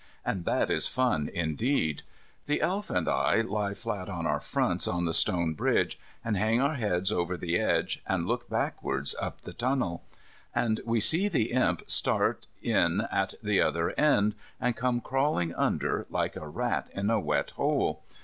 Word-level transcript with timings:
And 0.25 0.45
that 0.45 0.71
is 0.71 0.87
fun 0.87 1.29
indeed. 1.31 2.01
The 2.47 2.59
Elf 2.61 2.89
and 2.89 3.07
I 3.07 3.41
lie 3.41 3.75
flat 3.75 4.09
on 4.09 4.25
our 4.25 4.39
fronts 4.39 4.87
on 4.87 5.05
the 5.05 5.13
stone 5.13 5.53
bridge, 5.53 5.99
and 6.25 6.35
hang 6.35 6.59
our 6.59 6.73
heads 6.73 7.11
over 7.11 7.37
the 7.37 7.59
edge, 7.59 8.01
and 8.07 8.25
look 8.25 8.49
backwards 8.49 9.13
up 9.21 9.41
the 9.41 9.53
tunnel. 9.53 10.03
And 10.55 10.81
we 10.87 11.01
see 11.01 11.27
the 11.27 11.51
Imp 11.51 11.83
start 11.87 12.47
in 12.63 13.01
at 13.11 13.35
the 13.43 13.61
other 13.61 13.91
end, 13.91 14.33
and 14.59 14.75
come 14.75 15.01
crawling 15.01 15.53
under 15.53 16.07
like 16.09 16.35
a 16.35 16.47
rat 16.47 16.89
in 16.95 17.11
a 17.11 17.19
wet 17.19 17.51
hole. 17.51 18.01